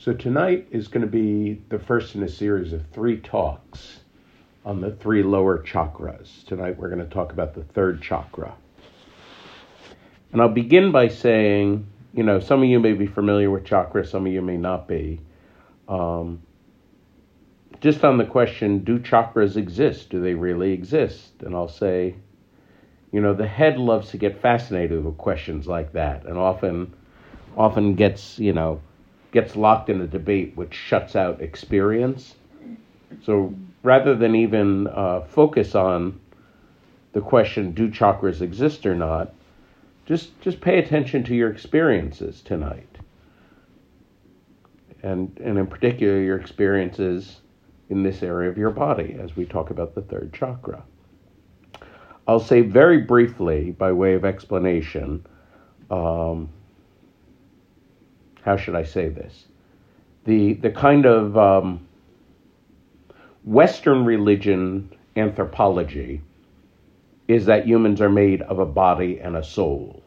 [0.00, 3.98] So tonight is going to be the first in a series of three talks
[4.64, 6.46] on the three lower chakras.
[6.46, 8.54] Tonight we're going to talk about the third chakra.
[10.30, 11.84] And I'll begin by saying,
[12.14, 14.86] you know, some of you may be familiar with chakra, some of you may not
[14.86, 15.20] be.
[15.88, 16.42] Um,
[17.80, 20.10] just on the question, do chakras exist?
[20.10, 21.32] Do they really exist?
[21.40, 22.14] And I'll say,
[23.10, 26.94] you know, the head loves to get fascinated with questions like that and often
[27.56, 28.80] often gets, you know,
[29.32, 32.34] gets locked in a debate which shuts out experience.
[33.22, 36.20] So rather than even uh, focus on
[37.12, 39.34] the question, do chakras exist or not,
[40.06, 42.88] just just pay attention to your experiences tonight.
[45.02, 47.40] And and in particular your experiences
[47.90, 50.82] in this area of your body as we talk about the third chakra.
[52.26, 55.24] I'll say very briefly, by way of explanation,
[55.90, 56.50] um,
[58.48, 59.44] how should I say this?
[60.24, 61.86] The, the kind of um,
[63.44, 66.22] Western religion anthropology
[67.28, 70.02] is that humans are made of a body and a soul,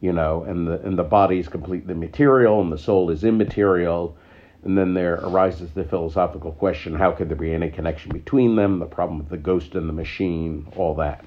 [0.00, 4.16] you know, and the and the body is completely material and the soul is immaterial.
[4.62, 8.78] And then there arises the philosophical question: How could there be any connection between them?
[8.78, 11.22] The problem of the ghost and the machine, all that.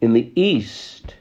[0.00, 1.14] In the East,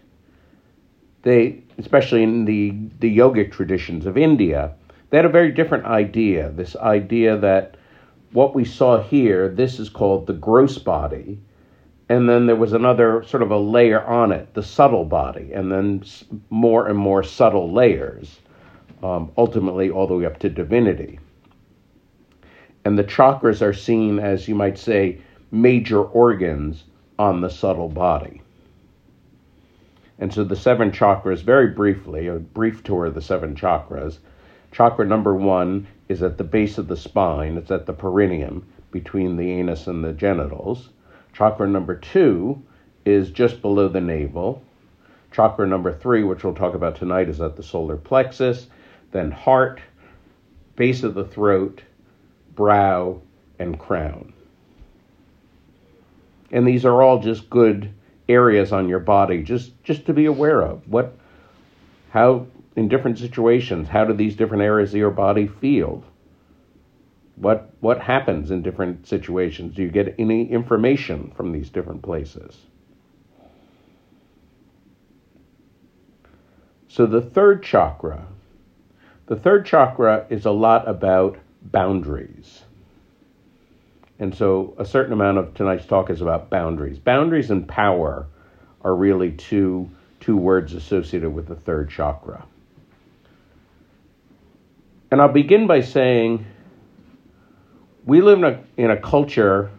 [1.21, 4.73] they, especially in the the yogic traditions of India,
[5.09, 6.51] they had a very different idea.
[6.51, 7.75] This idea that
[8.31, 11.39] what we saw here, this is called the gross body,
[12.09, 15.71] and then there was another sort of a layer on it, the subtle body, and
[15.71, 16.03] then
[16.49, 18.39] more and more subtle layers,
[19.03, 21.19] um, ultimately all the way up to divinity.
[22.85, 25.19] And the chakras are seen as, you might say,
[25.51, 26.83] major organs
[27.17, 28.41] on the subtle body.
[30.19, 34.17] And so the seven chakras, very briefly, a brief tour of the seven chakras.
[34.71, 39.37] Chakra number one is at the base of the spine, it's at the perineum between
[39.37, 40.89] the anus and the genitals.
[41.33, 42.61] Chakra number two
[43.05, 44.61] is just below the navel.
[45.31, 48.67] Chakra number three, which we'll talk about tonight, is at the solar plexus,
[49.11, 49.79] then heart,
[50.75, 51.81] base of the throat,
[52.55, 53.21] brow,
[53.57, 54.33] and crown.
[56.51, 57.93] And these are all just good
[58.29, 60.87] areas on your body just, just to be aware of.
[60.87, 61.17] What,
[62.11, 66.03] how, in different situations, how do these different areas of your body feel?
[67.35, 69.73] What what happens in different situations?
[69.73, 72.57] Do you get any information from these different places?
[76.89, 78.25] So the third chakra,
[79.27, 82.63] the third chakra is a lot about boundaries.
[84.19, 86.99] And so a certain amount of tonight's talk is about boundaries.
[86.99, 88.27] Boundaries and power
[88.81, 92.45] are really two two words associated with the third chakra.
[95.11, 96.45] And I'll begin by saying
[98.05, 99.71] we live in a, in a culture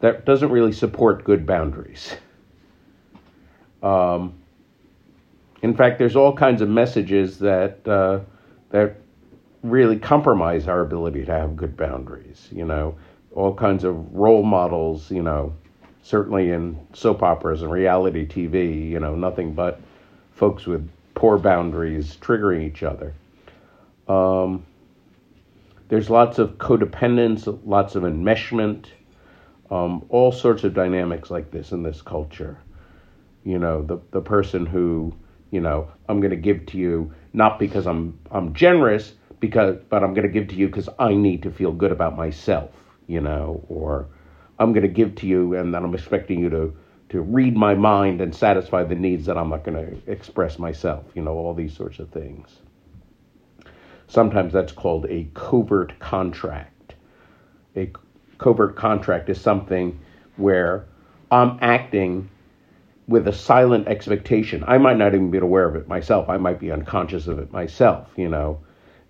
[0.00, 2.16] that doesn't really support good boundaries.
[3.82, 4.34] Um,
[5.62, 8.20] in fact, there's all kinds of messages that uh,
[8.70, 8.96] that
[9.62, 12.48] really compromise our ability to have good boundaries.
[12.52, 12.96] You know,
[13.38, 15.10] all kinds of role models.
[15.10, 15.54] You know,
[16.02, 18.90] certainly in soap operas and reality TV.
[18.90, 19.80] You know, nothing but
[20.32, 23.14] folks with poor boundaries triggering each other.
[24.08, 24.64] Um,
[25.88, 28.86] there's lots of codependence, lots of enmeshment,
[29.70, 32.58] um, all sorts of dynamics like this in this culture.
[33.44, 35.14] You know, the the person who,
[35.50, 40.02] you know, I'm going to give to you not because I'm I'm generous, because but
[40.02, 42.70] I'm going to give to you because I need to feel good about myself.
[43.08, 44.06] You know, or
[44.60, 46.76] I'm going to give to you and then I'm expecting you to
[47.08, 51.04] to read my mind and satisfy the needs that I'm not going to express myself.
[51.14, 52.48] You know, all these sorts of things.
[54.08, 56.94] Sometimes that's called a covert contract.
[57.76, 57.90] A
[58.38, 59.98] covert contract is something
[60.36, 60.86] where
[61.30, 62.30] I'm acting
[63.06, 64.64] with a silent expectation.
[64.66, 66.28] I might not even be aware of it myself.
[66.28, 68.60] I might be unconscious of it myself, you know.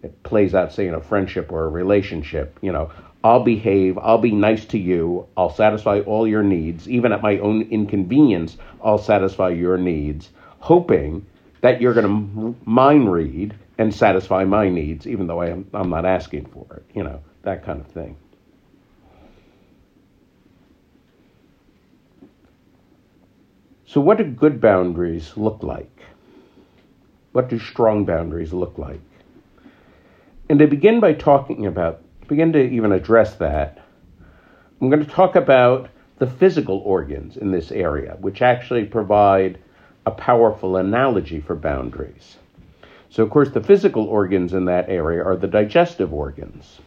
[0.02, 2.58] It plays out, say, in a friendship or a relationship.
[2.60, 2.92] You know,
[3.24, 7.38] I'll behave, I'll be nice to you, I'll satisfy all your needs, even at my
[7.38, 10.30] own inconvenience, I'll satisfy your needs,
[10.60, 11.26] hoping
[11.60, 15.90] that you're going to mind read and satisfy my needs, even though I am, I'm
[15.90, 18.16] not asking for it, you know, that kind of thing.
[23.86, 26.02] So, what do good boundaries look like?
[27.32, 29.00] What do strong boundaries look like?
[30.50, 33.78] And to begin by talking about, begin to even address that,
[34.80, 35.88] I'm going to talk about
[36.18, 39.58] the physical organs in this area, which actually provide
[40.06, 42.36] a powerful analogy for boundaries.
[43.10, 46.80] So, of course, the physical organs in that area are the digestive organs.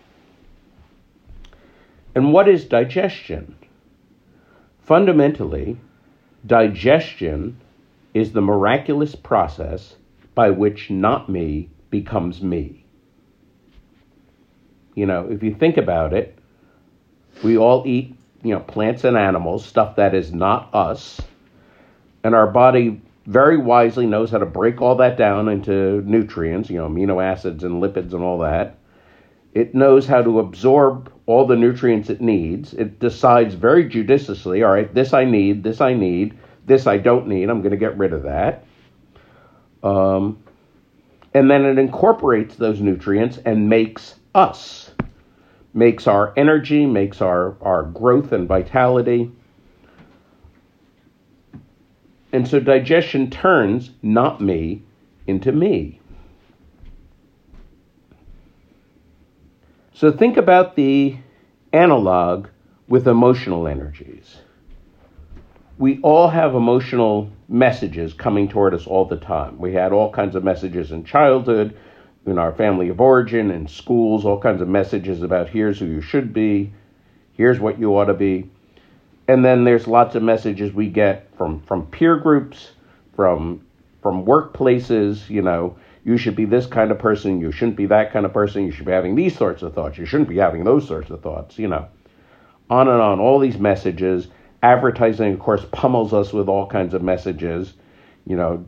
[2.13, 3.55] And what is digestion?
[4.83, 5.77] Fundamentally,
[6.45, 7.59] digestion
[8.13, 9.95] is the miraculous process
[10.35, 12.80] by which not me becomes me.
[14.95, 16.37] You know, if you think about it,
[17.43, 21.21] we all eat, you know, plants and animals, stuff that is not us,
[22.23, 26.77] and our body very wisely knows how to break all that down into nutrients, you
[26.77, 28.77] know, amino acids and lipids and all that.
[29.53, 32.73] It knows how to absorb all the nutrients it needs.
[32.73, 37.27] It decides very judiciously, all right, this I need, this I need, this I don't
[37.27, 38.65] need, I'm going to get rid of that.
[39.83, 40.41] Um,
[41.33, 44.91] and then it incorporates those nutrients and makes us,
[45.73, 49.31] makes our energy, makes our, our growth and vitality.
[52.33, 54.83] And so digestion turns not me
[55.27, 55.99] into me.
[59.93, 61.17] So think about the
[61.73, 62.47] analog
[62.87, 64.37] with emotional energies.
[65.77, 69.59] We all have emotional messages coming toward us all the time.
[69.59, 71.77] We had all kinds of messages in childhood,
[72.25, 76.01] in our family of origin, in schools, all kinds of messages about here's who you
[76.01, 76.71] should be,
[77.33, 78.49] here's what you ought to be.
[79.27, 82.71] And then there's lots of messages we get from, from peer groups,
[83.15, 83.61] from
[84.01, 88.11] from workplaces, you know, you should be this kind of person, you shouldn't be that
[88.11, 90.63] kind of person, you should be having these sorts of thoughts, you shouldn't be having
[90.63, 91.87] those sorts of thoughts, you know.
[92.69, 94.27] On and on, all these messages.
[94.63, 97.73] Advertising, of course, pummels us with all kinds of messages,
[98.25, 98.65] you know,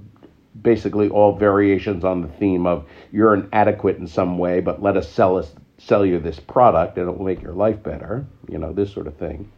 [0.62, 5.10] basically all variations on the theme of you're inadequate in some way, but let us
[5.12, 8.72] sell us sell you this product and it will make your life better, you know,
[8.72, 9.52] this sort of thing.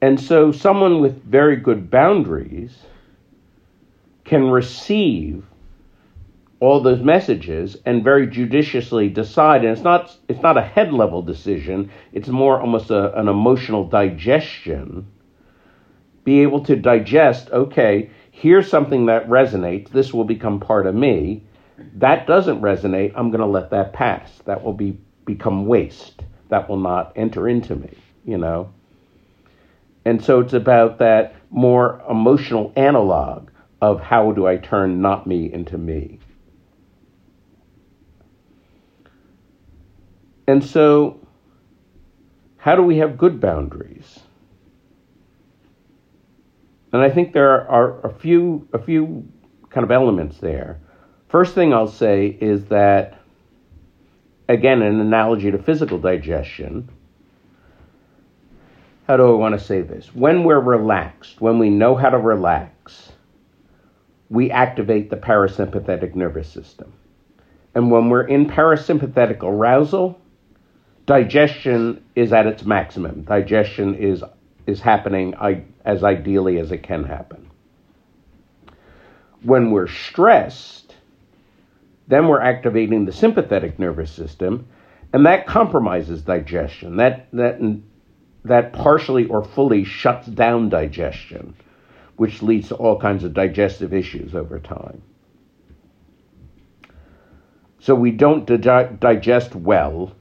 [0.00, 2.76] And so someone with very good boundaries
[4.24, 5.44] can receive
[6.60, 11.20] all those messages and very judiciously decide and it's not it's not a head level
[11.20, 15.06] decision it's more almost a, an emotional digestion
[16.24, 21.42] be able to digest okay here's something that resonates this will become part of me
[21.94, 26.68] that doesn't resonate i'm going to let that pass that will be become waste that
[26.68, 28.72] will not enter into me you know
[30.04, 33.50] and so it's about that more emotional analog
[33.80, 36.18] of how do I turn not me into me.
[40.46, 41.20] And so,
[42.56, 44.20] how do we have good boundaries?
[46.94, 49.28] And I think there are a few, a few
[49.70, 50.78] kind of elements there.
[51.28, 53.20] First thing I'll say is that,
[54.48, 56.88] again, an analogy to physical digestion.
[59.08, 60.14] How do I want to say this?
[60.14, 63.10] When we're relaxed, when we know how to relax,
[64.30, 66.92] we activate the parasympathetic nervous system.
[67.74, 70.20] And when we're in parasympathetic arousal,
[71.06, 73.22] digestion is at its maximum.
[73.22, 74.22] Digestion is,
[74.66, 75.34] is happening
[75.84, 77.50] as ideally as it can happen.
[79.42, 80.94] When we're stressed,
[82.08, 84.66] then we're activating the sympathetic nervous system,
[85.12, 86.96] and that compromises digestion.
[86.96, 87.60] That, that,
[88.44, 91.54] that partially or fully shuts down digestion
[92.16, 95.02] which leads to all kinds of digestive issues over time.
[97.80, 100.12] So we don't di- digest well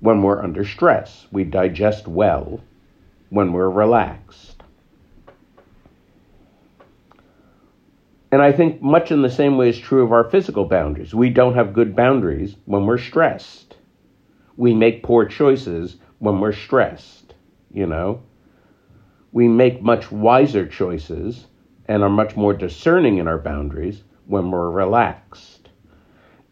[0.00, 1.26] when we're under stress.
[1.32, 2.60] We digest well
[3.30, 4.62] when we're relaxed.
[8.30, 11.14] And I think much in the same way is true of our physical boundaries.
[11.14, 13.76] We don't have good boundaries when we're stressed.
[14.56, 17.34] We make poor choices when we're stressed,
[17.72, 18.22] you know?
[19.32, 21.46] we make much wiser choices
[21.86, 25.68] and are much more discerning in our boundaries when we're relaxed.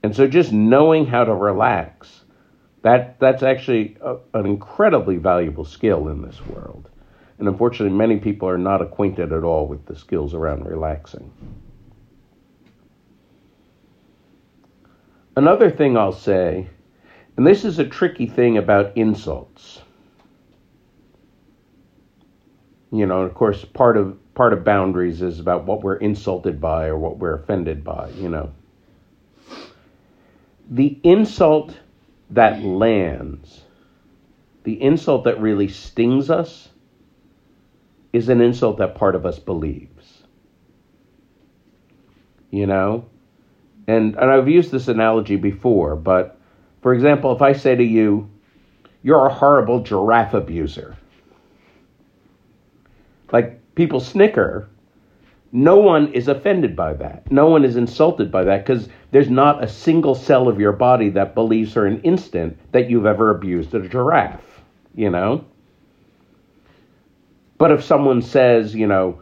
[0.03, 2.25] And so just knowing how to relax,
[2.83, 6.89] that, that's actually a, an incredibly valuable skill in this world.
[7.39, 11.31] And unfortunately, many people are not acquainted at all with the skills around relaxing.
[15.37, 16.69] Another thing I'll say,
[17.37, 19.83] and this is a tricky thing about insults
[22.91, 26.87] you know, of course, part of part of boundaries is about what we're insulted by
[26.87, 28.11] or what we're offended by.
[28.11, 28.51] You know,
[30.71, 31.77] the insult
[32.31, 33.63] that lands,
[34.65, 36.69] the insult that really stings us,
[38.13, 40.23] is an insult that part of us believes.
[42.51, 43.07] You know,
[43.87, 46.41] and and I've used this analogy before, but
[46.81, 48.31] for example, if I say to you,
[49.03, 50.97] "You're a horrible giraffe abuser."
[53.33, 54.69] like people snicker,
[55.53, 57.31] no one is offended by that.
[57.31, 61.11] No one is insulted by that because there's not a single cell of your body
[61.11, 64.63] that believes for an instant that you've ever abused a giraffe,
[64.95, 65.45] you know?
[67.57, 69.21] But if someone says, you know,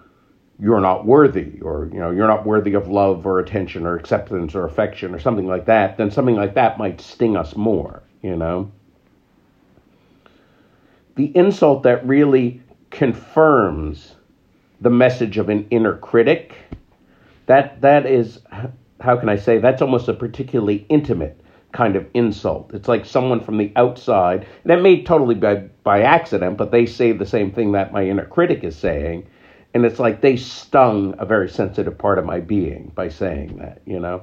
[0.59, 4.55] you're not worthy or you know you're not worthy of love or attention or acceptance
[4.55, 8.35] or affection or something like that then something like that might sting us more you
[8.35, 8.71] know
[11.17, 14.15] the insult that really confirms
[14.81, 16.55] the message of an inner critic
[17.47, 18.41] that that is
[19.01, 21.41] how can i say that's almost a particularly intimate
[21.73, 22.73] kind of insult.
[22.73, 27.13] It's like someone from the outside that may totally by by accident but they say
[27.13, 29.27] the same thing that my inner critic is saying
[29.75, 33.83] and it's like they stung a very sensitive part of my being by saying that
[33.85, 34.23] you know?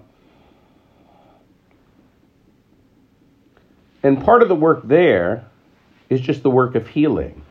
[4.01, 5.45] And part of the work there
[6.09, 7.41] is just the work of healing.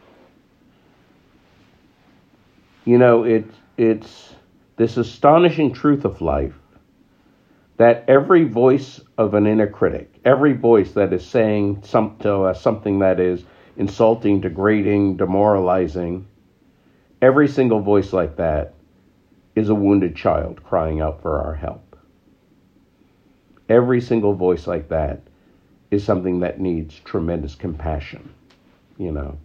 [2.84, 3.46] You know, it,
[3.78, 4.34] it's
[4.76, 6.54] this astonishing truth of life
[7.76, 12.60] that every voice of an inner critic, every voice that is saying some, to us
[12.60, 13.44] something that is
[13.76, 16.26] insulting, degrading, demoralizing,
[17.20, 18.74] every single voice like that
[19.54, 21.96] is a wounded child crying out for our help.
[23.68, 25.20] Every single voice like that
[25.90, 28.32] is something that needs tremendous compassion,
[28.98, 29.38] you know.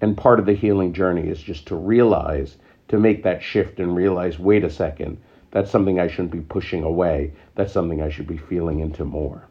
[0.00, 2.56] And part of the healing journey is just to realize,
[2.88, 5.18] to make that shift and realize wait a second,
[5.50, 7.32] that's something I shouldn't be pushing away.
[7.54, 9.48] That's something I should be feeling into more.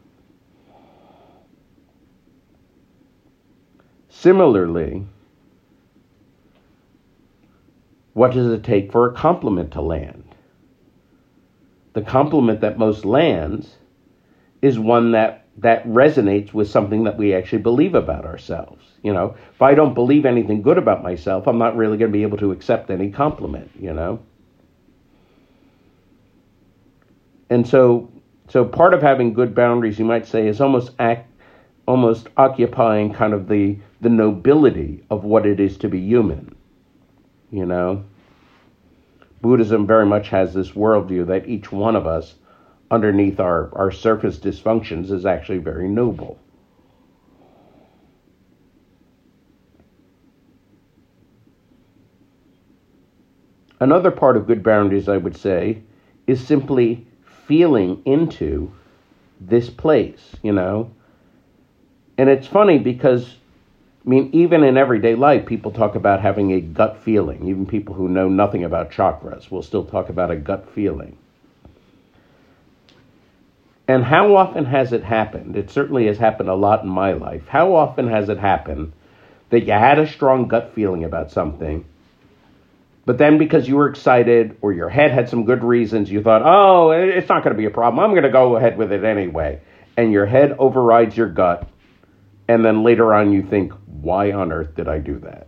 [4.08, 5.06] Similarly,
[8.14, 10.24] what does it take for a compliment to land?
[11.92, 13.76] The compliment that most lands
[14.60, 18.84] is one that, that resonates with something that we actually believe about ourselves.
[19.02, 22.16] You know, if I don't believe anything good about myself, I'm not really going to
[22.16, 24.20] be able to accept any compliment, you know?
[27.50, 28.10] And so
[28.48, 31.30] so part of having good boundaries, you might say, is almost act
[31.86, 36.54] almost occupying kind of the the nobility of what it is to be human.
[37.50, 38.04] You know?
[39.40, 42.34] Buddhism very much has this worldview that each one of us,
[42.90, 46.38] underneath our, our surface dysfunctions, is actually very noble.
[53.80, 55.82] Another part of good boundaries, I would say,
[56.26, 57.06] is simply
[57.48, 58.70] feeling into
[59.40, 60.92] this place, you know?
[62.18, 63.36] And it's funny because,
[64.04, 67.48] I mean, even in everyday life, people talk about having a gut feeling.
[67.48, 71.16] Even people who know nothing about chakras will still talk about a gut feeling.
[73.88, 75.56] And how often has it happened?
[75.56, 77.48] It certainly has happened a lot in my life.
[77.48, 78.92] How often has it happened
[79.48, 81.86] that you had a strong gut feeling about something?
[83.08, 86.42] But then because you were excited or your head had some good reasons, you thought,
[86.44, 88.04] oh, it's not going to be a problem.
[88.04, 89.62] I'm going to go ahead with it anyway.
[89.96, 91.66] And your head overrides your gut.
[92.48, 95.46] And then later on, you think, why on earth did I do that?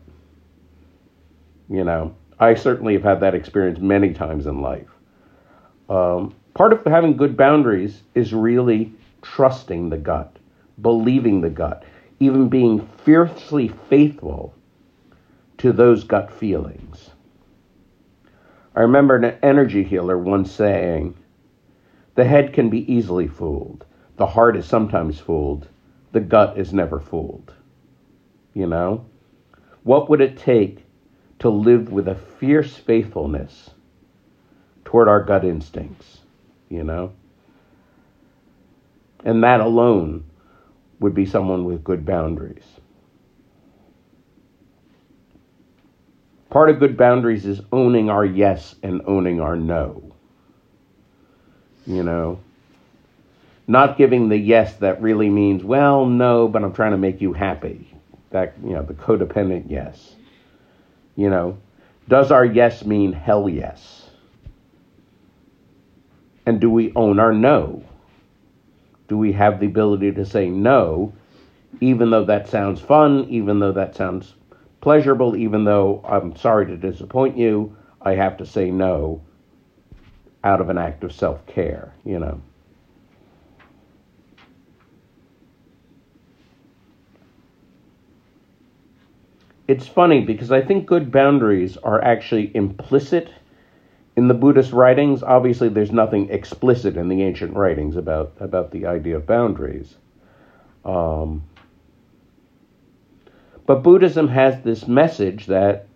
[1.69, 4.89] You know, I certainly have had that experience many times in life.
[5.91, 8.91] Um, part of having good boundaries is really
[9.21, 10.35] trusting the gut,
[10.81, 11.85] believing the gut,
[12.21, 14.55] even being fiercely faithful
[15.59, 17.11] to those gut feelings.
[18.75, 21.17] I remember an energy healer once saying,
[22.15, 23.85] The head can be easily fooled.
[24.17, 25.69] The heart is sometimes fooled.
[26.13, 27.53] The gut is never fooled.
[28.55, 29.07] You know?
[29.83, 30.85] What would it take
[31.41, 33.71] to live with a fierce faithfulness
[34.85, 36.19] toward our gut instincts?
[36.69, 37.13] You know?
[39.25, 40.25] And that alone
[41.01, 42.80] would be someone with good boundaries.
[46.51, 50.03] Part of good boundaries is owning our yes and owning our no.
[51.87, 52.41] You know,
[53.69, 57.33] not giving the yes that really means, well, no, but I'm trying to make you
[57.33, 57.95] happy.
[58.31, 60.17] That, you know, the codependent yes.
[61.17, 61.59] You know,
[62.09, 64.09] does our yes mean hell yes?
[66.47, 67.85] And do we own our no?
[69.07, 71.13] Do we have the ability to say no,
[71.81, 74.35] even though that sounds fun, even though that sounds
[74.81, 79.23] pleasurable, even though I'm sorry to disappoint you, I have to say no
[80.43, 82.41] out of an act of self care, you know.
[89.69, 93.31] It's funny because I think good boundaries are actually implicit
[94.17, 95.23] in the Buddhist writings.
[95.23, 99.95] Obviously, there's nothing explicit in the ancient writings about, about the idea of boundaries.
[100.85, 101.45] Um,
[103.71, 105.87] but Buddhism has this message that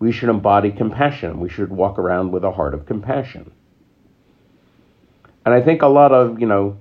[0.00, 1.38] we should embody compassion.
[1.38, 3.52] We should walk around with a heart of compassion.
[5.46, 6.76] And I think a lot of, you know,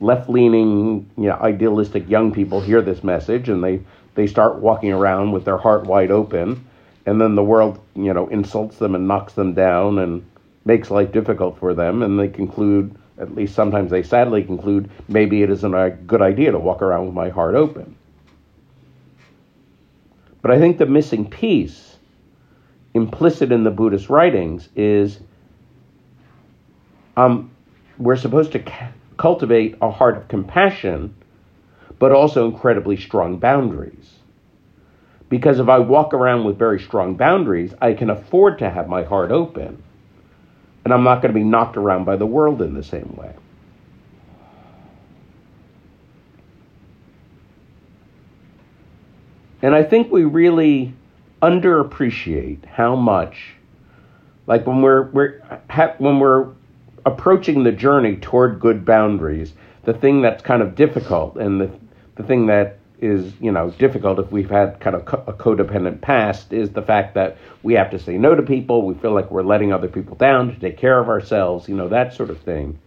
[0.00, 3.80] left leaning, you know, idealistic young people hear this message and they,
[4.16, 6.66] they start walking around with their heart wide open.
[7.06, 10.28] And then the world, you know, insults them and knocks them down and
[10.64, 12.02] makes life difficult for them.
[12.02, 16.50] And they conclude, at least sometimes they sadly conclude, maybe it isn't a good idea
[16.50, 17.94] to walk around with my heart open.
[20.42, 21.96] But I think the missing piece
[22.94, 25.20] implicit in the Buddhist writings is
[27.16, 27.50] um,
[27.98, 28.62] we're supposed to
[29.16, 31.14] cultivate a heart of compassion,
[31.98, 34.14] but also incredibly strong boundaries.
[35.28, 39.02] Because if I walk around with very strong boundaries, I can afford to have my
[39.02, 39.82] heart open.
[40.84, 43.34] And I'm not going to be knocked around by the world in the same way.
[49.62, 50.94] And I think we really
[51.42, 53.54] underappreciate how much,
[54.46, 55.40] like when we're, we're
[55.98, 56.48] when we're
[57.04, 59.52] approaching the journey toward good boundaries,
[59.84, 61.70] the thing that's kind of difficult and the,
[62.16, 66.00] the thing that is, you know, difficult if we've had kind of co- a codependent
[66.00, 68.84] past is the fact that we have to say no to people.
[68.84, 71.88] We feel like we're letting other people down to take care of ourselves, you know,
[71.88, 72.78] that sort of thing.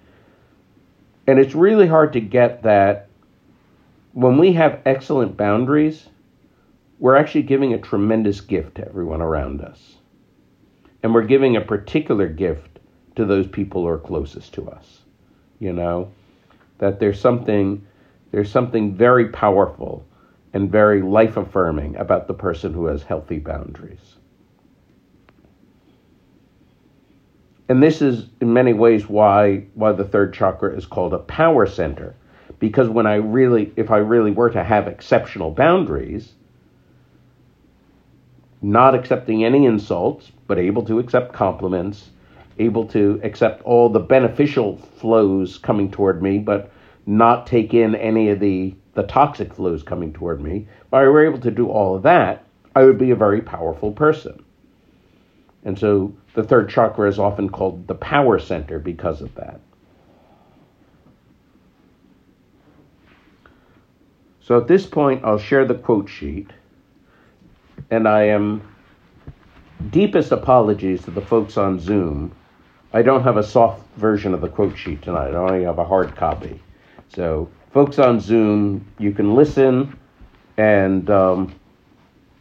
[1.28, 3.08] And it's really hard to get that
[4.14, 6.06] when we have excellent boundaries,
[7.02, 9.96] we're actually giving a tremendous gift to everyone around us.
[11.02, 12.78] And we're giving a particular gift
[13.16, 15.02] to those people who are closest to us.
[15.58, 16.12] You know,
[16.78, 17.86] that there's something
[18.32, 20.06] there's something very powerful
[20.54, 24.18] and very life affirming about the person who has healthy boundaries.
[27.68, 31.66] And this is in many ways why why the third chakra is called a power
[31.66, 32.16] center
[32.60, 36.36] because when I really if I really were to have exceptional boundaries
[38.62, 42.10] not accepting any insults but able to accept compliments
[42.60, 46.72] able to accept all the beneficial flows coming toward me, but
[47.06, 51.26] not take in any of the, the toxic flows coming toward me, if I were
[51.26, 52.46] able to do all of that,
[52.76, 54.44] I would be a very powerful person.
[55.64, 59.60] And so the third chakra is often called the power center because of that.
[64.42, 66.52] So at this point, I'll share the quote sheet,
[67.92, 68.62] and I am
[69.92, 72.34] deepest apologies to the folks on Zoom
[72.94, 75.32] I don't have a soft version of the quote sheet tonight.
[75.32, 76.62] I only have a hard copy.
[77.08, 79.98] So, folks on Zoom, you can listen,
[80.58, 81.56] and um,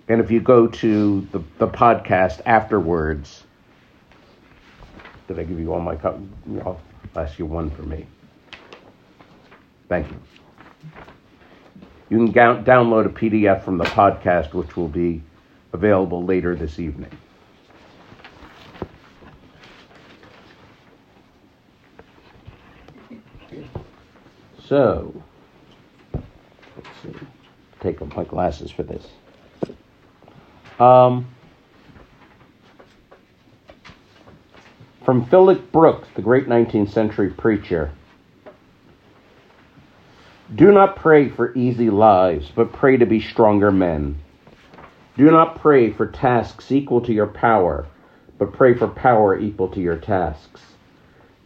[0.09, 3.45] and if you go to the, the podcast afterwards,
[5.29, 6.27] did I give you all my copies?
[6.65, 6.81] I'll
[7.15, 8.07] ask you one for me.
[9.89, 10.21] Thank you.
[12.09, 15.23] You can download a PDF from the podcast, which will be
[15.73, 17.11] available later this evening.
[24.71, 25.13] So,
[26.15, 27.13] let's see.
[27.81, 29.05] Take off my glasses for this.
[30.79, 31.27] Um,
[35.05, 37.91] from Philip Brooks, the great 19th century preacher.
[40.55, 44.21] Do not pray for easy lives, but pray to be stronger men.
[45.17, 47.87] Do not pray for tasks equal to your power,
[48.39, 50.63] but pray for power equal to your tasks.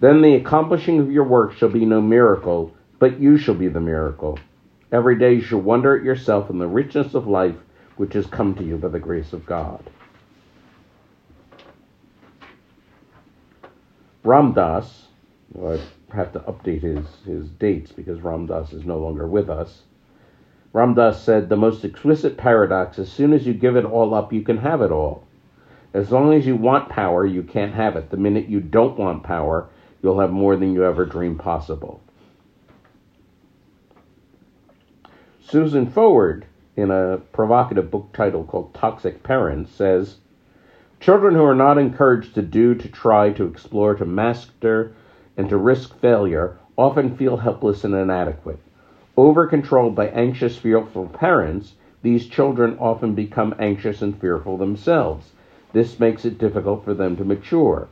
[0.00, 3.80] Then the accomplishing of your work shall be no miracle, but you shall be the
[3.80, 4.38] miracle.
[4.92, 7.56] Every day you shall wonder at yourself and the richness of life
[7.96, 9.90] which has come to you by the grace of God.
[14.24, 15.06] Ram Dass,
[15.60, 15.80] I
[16.12, 19.82] have to update his, his dates because Ram Dass is no longer with us.
[20.74, 24.32] Ram Dass said, The most exquisite paradox as soon as you give it all up,
[24.32, 25.22] you can have it all.
[25.94, 28.10] As long as you want power, you can't have it.
[28.10, 29.68] The minute you don't want power,
[30.02, 32.02] you'll have more than you ever dreamed possible.
[35.40, 40.16] Susan Forward, in a provocative book title called Toxic Parents, says
[40.98, 44.92] Children who are not encouraged to do, to try, to explore, to master,
[45.36, 48.58] and to risk failure often feel helpless and inadequate.
[49.16, 55.32] Over controlled by anxious, fearful parents, these children often become anxious and fearful themselves.
[55.72, 57.88] This makes it difficult for them to mature.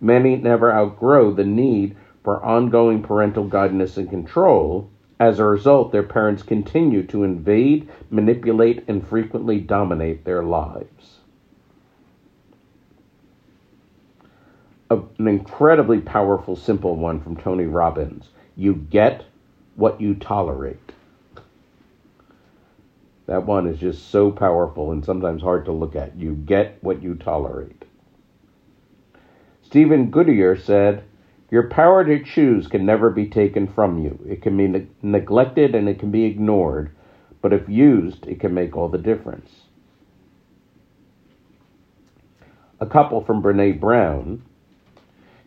[0.00, 6.02] Many never outgrow the need for ongoing parental guidance and control as a result, their
[6.02, 11.20] parents continue to invade, manipulate, and frequently dominate their lives.
[14.88, 18.28] an incredibly powerful, simple one from Tony Robbins.
[18.54, 19.24] You get
[19.76, 20.92] what you tolerate.
[23.26, 26.16] That one is just so powerful and sometimes hard to look at.
[26.16, 27.84] You get what you tolerate.
[29.62, 31.04] Stephen Goodier said,
[31.50, 34.18] Your power to choose can never be taken from you.
[34.28, 36.92] It can be ne- neglected and it can be ignored,
[37.42, 39.50] but if used, it can make all the difference.
[42.78, 44.42] A couple from Brene Brown.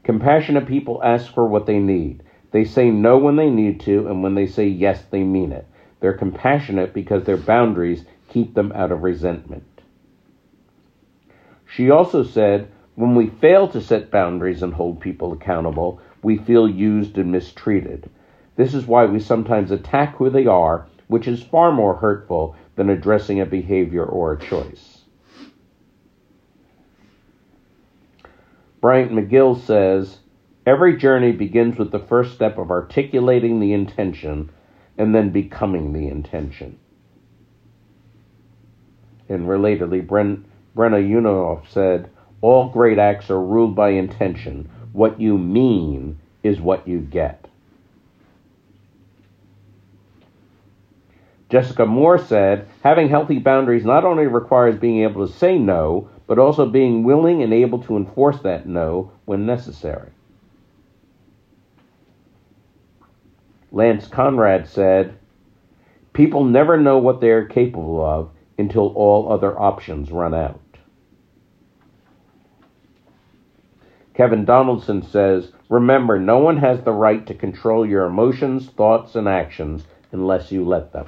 [0.04, 2.24] Compassionate people ask for what they need.
[2.52, 5.68] They say no when they need to, and when they say yes, they mean it.
[6.00, 9.64] They're compassionate because their boundaries keep them out of resentment.
[11.68, 16.68] She also said, when we fail to set boundaries and hold people accountable, we feel
[16.68, 18.10] used and mistreated.
[18.56, 22.90] This is why we sometimes attack who they are, which is far more hurtful than
[22.90, 25.02] addressing a behavior or a choice.
[28.82, 30.18] Bryant McGill says,
[30.66, 34.52] Every journey begins with the first step of articulating the intention
[34.98, 36.78] and then becoming the intention.
[39.30, 40.44] And relatedly, Bren,
[40.76, 42.10] Brenna Yovanoff said,
[42.42, 44.70] All great acts are ruled by intention.
[44.92, 47.48] What you mean is what you get.
[51.50, 56.38] Jessica Moore said, Having healthy boundaries not only requires being able to say no, but
[56.38, 60.12] also being willing and able to enforce that no when necessary.
[63.72, 65.18] Lance Conrad said,
[66.14, 70.60] People never know what they are capable of until all other options run out.
[74.14, 79.30] Kevin Donaldson says, Remember, no one has the right to control your emotions, thoughts, and
[79.30, 81.08] actions unless you let them.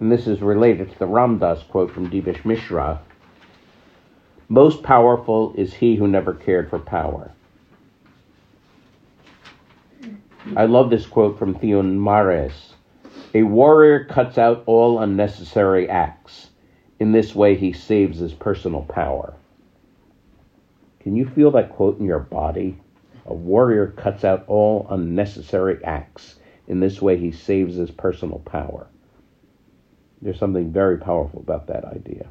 [0.00, 3.00] And this is related to the Ram Dass quote from Divish Mishra,
[4.48, 7.32] most powerful is he who never cared for power.
[10.56, 12.74] I love this quote from Theun Mares.
[13.34, 16.48] A warrior cuts out all unnecessary acts.
[16.98, 19.34] In this way, he saves his personal power.
[21.00, 22.78] Can you feel that quote in your body?
[23.26, 26.36] A warrior cuts out all unnecessary acts.
[26.66, 28.86] In this way, he saves his personal power.
[30.22, 32.28] There's something very powerful about that idea.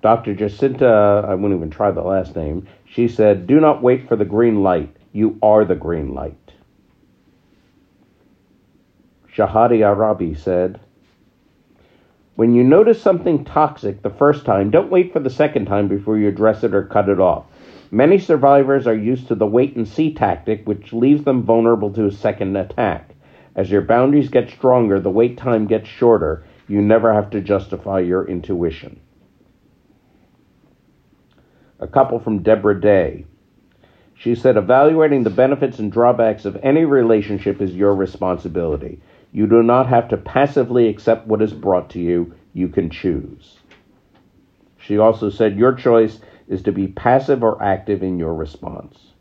[0.00, 0.32] Dr.
[0.32, 4.24] Jacinta, I won't even try the last name, she said, Do not wait for the
[4.24, 4.94] green light.
[5.12, 6.52] You are the green light.
[9.34, 10.78] Shahida Arabi said,
[12.36, 16.16] When you notice something toxic the first time, don't wait for the second time before
[16.16, 17.46] you address it or cut it off.
[17.90, 22.06] Many survivors are used to the wait and see tactic, which leaves them vulnerable to
[22.06, 23.16] a second attack.
[23.56, 26.44] As your boundaries get stronger, the wait time gets shorter.
[26.68, 29.00] You never have to justify your intuition
[31.80, 33.24] a couple from Deborah Day.
[34.14, 39.00] She said, evaluating the benefits and drawbacks of any relationship is your responsibility.
[39.32, 43.58] You do not have to passively accept what is brought to you, you can choose.
[44.78, 49.12] She also said, your choice is to be passive or active in your response.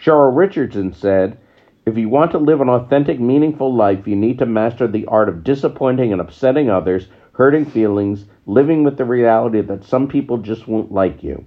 [0.00, 1.38] Cheryl Richardson said,
[1.84, 5.28] if you want to live an authentic, meaningful life, you need to master the art
[5.28, 10.68] of disappointing and upsetting others hurting feelings, living with the reality that some people just
[10.68, 11.44] won't like you.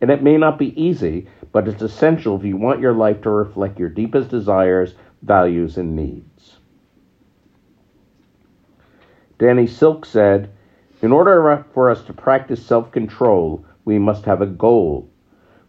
[0.00, 3.30] And it may not be easy, but it's essential if you want your life to
[3.30, 6.58] reflect your deepest desires, values, and needs.
[9.38, 10.50] Danny Silk said,
[11.00, 15.08] In order for us to practice self control, we must have a goal.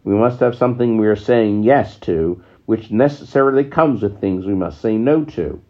[0.02, 4.54] We must have something we are saying yes to, which necessarily comes with things we
[4.54, 5.60] must say no to.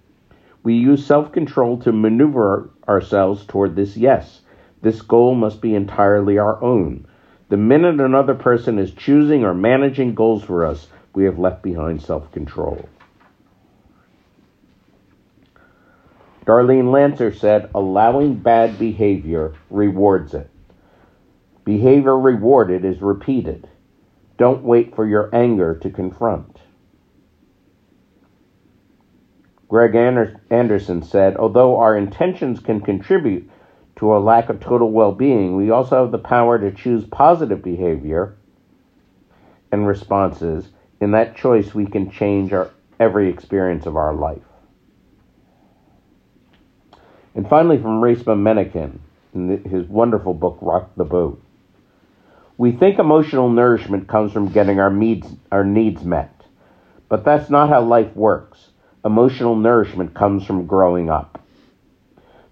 [0.63, 4.41] We use self control to maneuver ourselves toward this yes.
[4.83, 7.07] This goal must be entirely our own.
[7.49, 12.03] The minute another person is choosing or managing goals for us, we have left behind
[12.03, 12.89] self control.
[16.47, 20.51] Darlene Lancer said, allowing bad behavior rewards it.
[21.65, 23.69] Behavior rewarded is repeated.
[24.37, 26.50] Don't wait for your anger to confront.
[29.71, 33.49] Greg Anderson said, although our intentions can contribute
[33.95, 37.63] to a lack of total well being, we also have the power to choose positive
[37.63, 38.35] behavior
[39.71, 40.69] and responses.
[41.01, 44.43] In that choice, we can change our, every experience of our life.
[47.37, 48.99] And finally, from Resmaa Menakem,
[49.33, 51.41] in his wonderful book, Rock the Boat.
[52.59, 56.43] We think emotional nourishment comes from getting our needs, our needs met,
[57.09, 58.71] but that's not how life works
[59.05, 61.41] emotional nourishment comes from growing up.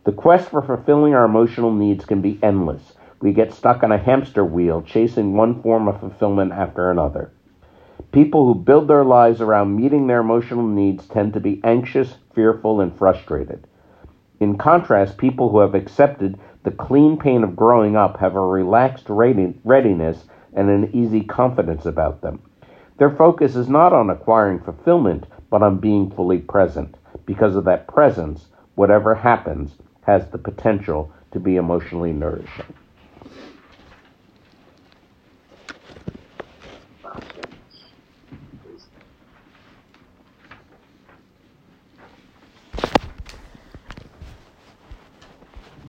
[0.04, 3.98] The quest for fulfilling our emotional needs can be endless, We get stuck on a
[3.98, 7.32] hamster wheel, chasing one form of fulfillment after another.
[8.12, 12.80] People who build their lives around meeting their emotional needs tend to be anxious, fearful,
[12.80, 13.66] and frustrated.
[14.38, 19.06] In contrast, people who have accepted the clean pain of growing up have a relaxed
[19.08, 22.40] readiness and an easy confidence about them.
[22.98, 26.96] Their focus is not on acquiring fulfillment, but on being fully present.
[27.26, 32.74] Because of that presence, whatever happens has the potential to be emotionally nourishing.